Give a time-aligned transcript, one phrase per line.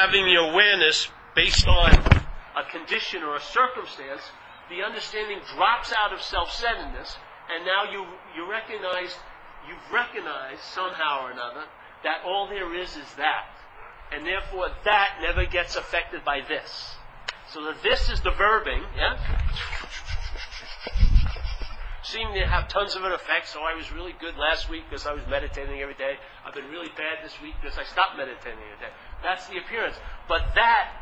[0.00, 1.92] having the awareness based on
[2.56, 4.22] a condition or a circumstance,
[4.70, 7.16] the understanding drops out of self-centeredness,
[7.52, 9.14] and now you, you recognize,
[9.68, 11.64] you've recognized somehow or another
[12.02, 13.52] that all there is is that.
[14.12, 16.96] And therefore that never gets affected by this.
[17.52, 19.18] So that this is the verbing, yeah?
[22.02, 25.06] Seem to have tons of an effect, so I was really good last week because
[25.06, 26.16] I was meditating every day.
[26.46, 28.92] I've been really bad this week because I stopped meditating every day.
[29.22, 29.96] That's the appearance.
[30.28, 30.92] But that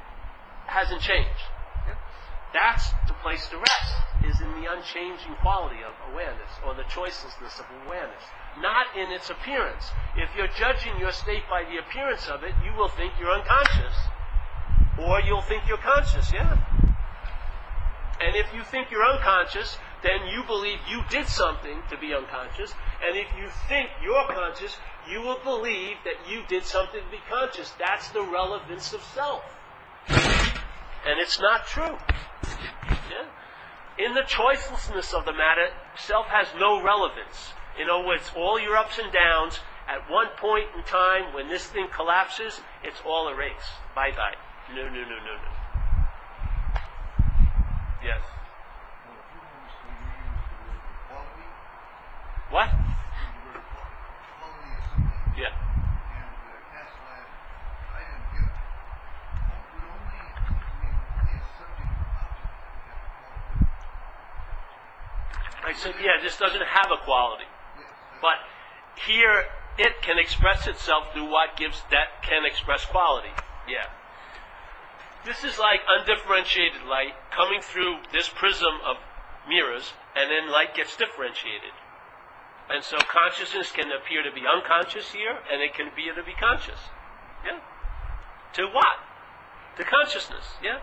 [0.67, 1.43] hasn't changed.
[2.53, 3.93] That's the place to rest,
[4.25, 8.25] is in the unchanging quality of awareness, or the choicelessness of awareness,
[8.59, 9.91] not in its appearance.
[10.17, 13.95] If you're judging your state by the appearance of it, you will think you're unconscious.
[14.99, 16.57] Or you'll think you're conscious, yeah?
[18.21, 22.75] And if you think you're unconscious, then you believe you did something to be unconscious.
[23.07, 24.77] And if you think you're conscious,
[25.11, 27.73] you will believe that you did something to be conscious.
[27.79, 29.43] That's the relevance of self.
[30.09, 31.97] And it's not true.
[32.45, 34.05] Yeah?
[34.05, 37.53] In the choicelessness of the matter, self has no relevance.
[37.81, 41.67] In other words, all your ups and downs, at one point in time, when this
[41.67, 43.73] thing collapses, it's all erased.
[43.95, 44.35] Bye bye.
[44.75, 45.59] No, no, no, no, no.
[48.05, 48.23] Yes.
[52.51, 52.69] What?
[65.69, 67.45] I said, yeah, this doesn't have a quality.
[68.25, 68.41] But
[69.05, 69.45] here,
[69.77, 73.29] it can express itself through what gives that can express quality.
[73.69, 73.85] Yeah.
[75.29, 78.97] This is like undifferentiated light coming through this prism of
[79.45, 81.77] mirrors, and then light gets differentiated.
[82.73, 86.33] And so consciousness can appear to be unconscious here, and it can appear to be
[86.33, 86.81] conscious.
[87.45, 87.61] Yeah?
[88.57, 89.05] To what?
[89.77, 90.57] To consciousness.
[90.65, 90.81] Yeah?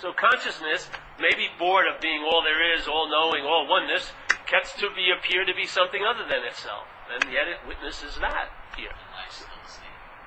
[0.00, 4.12] So consciousness may be bored of being all there is, all knowing, all oneness,
[4.46, 6.86] gets to be appear to be something other than itself.
[7.10, 8.94] And yet it witnesses that here.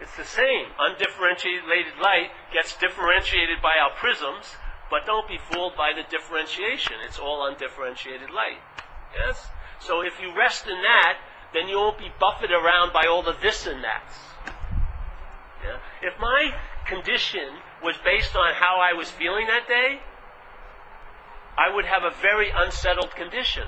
[0.01, 0.65] It's the same.
[0.79, 4.57] Undifferentiated light gets differentiated by our prisms,
[4.89, 6.97] but don't be fooled by the differentiation.
[7.05, 8.59] It's all undifferentiated light.
[9.15, 9.47] Yes?
[9.79, 11.17] So if you rest in that,
[11.53, 14.03] then you won't be buffeted around by all the this and that.
[15.63, 15.77] Yeah?
[16.01, 16.51] If my
[16.91, 17.47] condition
[17.83, 19.99] was based on how I was feeling that day,
[21.57, 23.63] I would have a very unsettled condition.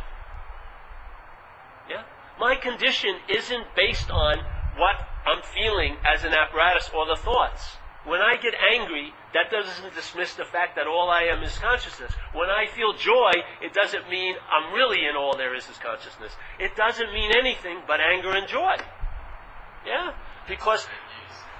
[1.89, 2.03] Yeah?
[2.39, 4.39] My condition isn't based on
[4.75, 4.95] what
[5.25, 7.77] I'm feeling as an apparatus or the thoughts.
[8.05, 12.11] When I get angry, that doesn't dismiss the fact that all I am is consciousness.
[12.33, 16.35] When I feel joy, it doesn't mean I'm really in all there is is consciousness.
[16.59, 18.75] It doesn't mean anything but anger and joy.
[19.85, 20.11] Yeah?
[20.47, 20.85] Because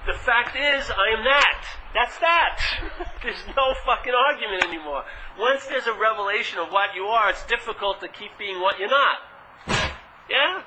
[0.05, 1.65] the fact is, I am that.
[1.93, 2.59] That's that.
[3.23, 5.03] there's no fucking argument anymore.
[5.39, 8.89] Once there's a revelation of what you are, it's difficult to keep being what you're
[8.89, 9.17] not.
[10.29, 10.63] Yeah?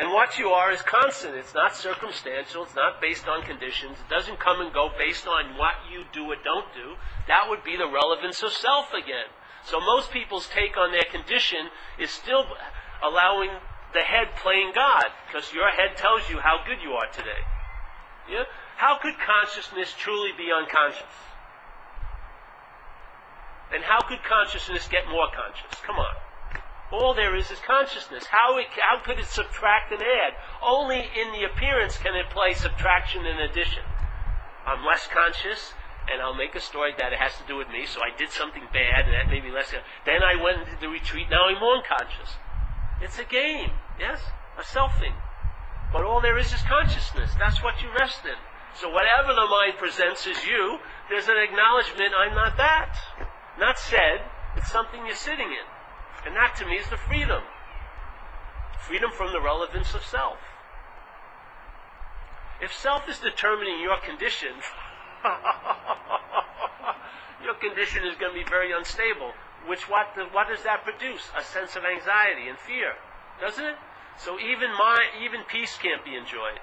[0.00, 1.36] And what you are is constant.
[1.36, 2.64] It's not circumstantial.
[2.64, 3.98] It's not based on conditions.
[3.98, 6.98] It doesn't come and go based on what you do or don't do.
[7.28, 9.30] That would be the relevance of self again.
[9.64, 12.44] So most people's take on their condition is still
[13.02, 13.50] allowing
[13.94, 17.46] the head playing God, because your head tells you how good you are today.
[18.30, 18.44] Yeah?
[18.76, 21.14] How could consciousness truly be unconscious?
[23.72, 25.80] And how could consciousness get more conscious?
[25.84, 26.14] Come on.
[26.92, 28.26] All there is is consciousness.
[28.26, 30.34] How, it, how could it subtract and add?
[30.62, 33.82] Only in the appearance can it play subtraction and addition.
[34.66, 35.74] I'm less conscious,
[36.10, 38.30] and I'll make a story that it has to do with me, so I did
[38.30, 39.74] something bad, and that made me less.
[40.06, 42.36] Then I went into the retreat, now I'm more unconscious.
[43.00, 44.20] It's a game, yes?
[44.56, 45.14] A selfing.
[45.94, 47.30] But all there is is consciousness.
[47.38, 48.34] That's what you rest in.
[48.74, 52.98] So whatever the mind presents as you, there's an acknowledgement, I'm not that.
[53.60, 55.66] Not said, it's something you're sitting in.
[56.26, 57.44] And that to me is the freedom.
[58.80, 60.38] Freedom from the relevance of self.
[62.60, 64.50] If self is determining your condition,
[67.44, 69.30] your condition is going to be very unstable.
[69.68, 71.30] Which what, what does that produce?
[71.38, 72.94] A sense of anxiety and fear,
[73.40, 73.76] doesn't it?
[74.18, 76.60] So even my, even peace can't be enjoyed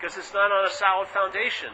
[0.00, 1.70] because it's not on a solid foundation.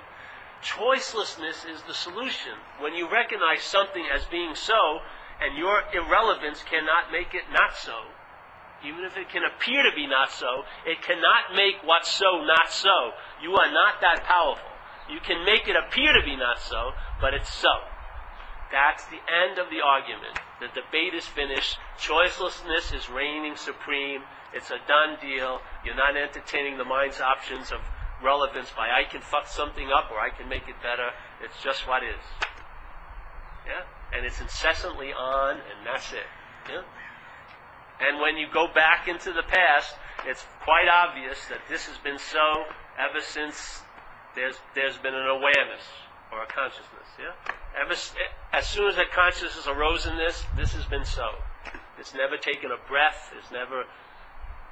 [0.62, 2.52] Choicelessness is the solution.
[2.80, 5.00] When you recognize something as being so,
[5.40, 8.08] and your irrelevance cannot make it not so.
[8.84, 12.70] Even if it can appear to be not so, it cannot make what's so not
[12.70, 13.12] so.
[13.42, 14.70] You are not that powerful.
[15.10, 17.72] You can make it appear to be not so, but it's so.
[18.72, 20.38] That's the end of the argument.
[20.60, 21.78] The debate is finished.
[21.98, 24.22] Choicelessness is reigning supreme.
[24.52, 25.60] It's a done deal.
[25.84, 27.80] You're not entertaining the mind's options of
[28.22, 31.10] relevance by I can fuck something up or I can make it better.
[31.44, 32.24] It's just what is.
[33.66, 33.84] Yeah?
[34.16, 36.26] And it's incessantly on, and that's it.
[36.70, 36.82] Yeah?
[38.00, 39.94] And when you go back into the past,
[40.26, 42.64] it's quite obvious that this has been so
[42.98, 43.82] ever since
[44.34, 45.84] there's, there's been an awareness
[46.32, 47.08] or a consciousness.
[47.18, 47.34] Yeah?
[47.80, 51.30] Ever, eh, as soon as a consciousness arose in this, this has been so.
[51.98, 53.32] It's never taken a breath.
[53.38, 53.84] It's never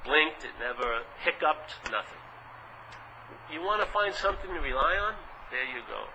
[0.03, 0.43] blinked.
[0.43, 1.75] It never hiccuped.
[1.91, 2.21] Nothing.
[3.51, 5.15] You want to find something to rely on?
[5.51, 6.05] There you go.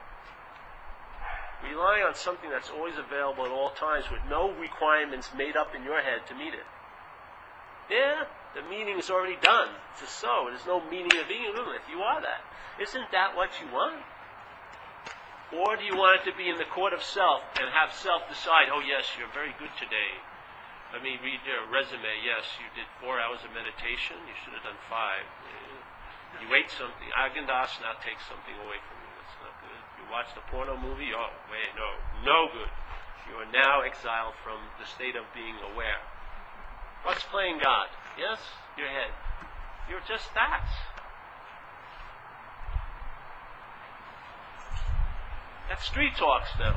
[1.66, 5.84] Rely on something that's always available at all times with no requirements made up in
[5.84, 6.66] your head to meet it.
[7.90, 9.68] Yeah, the meaning is already done.
[9.92, 10.46] It's a so.
[10.48, 12.42] There's no meaning of being a if you are that.
[12.80, 14.00] Isn't that what you want?
[15.50, 18.22] Or do you want it to be in the court of self and have self
[18.30, 20.14] decide, oh yes, you're very good today.
[20.94, 22.22] Let me read your resume.
[22.22, 24.18] Yes, you did four hours of meditation.
[24.26, 25.26] You should have done five.
[26.38, 27.10] You ate something.
[27.14, 29.10] Haagen Dazs now takes something away from you.
[29.22, 29.82] That's not good.
[29.98, 31.10] You watched a porno movie.
[31.14, 31.88] Oh, wait, no,
[32.22, 32.70] no good.
[33.30, 36.02] You are now exiled from the state of being aware.
[37.06, 37.86] What's playing God?
[38.18, 38.38] Yes,
[38.78, 39.14] your head.
[39.86, 40.66] You're just that.
[45.70, 46.74] That's street talks now.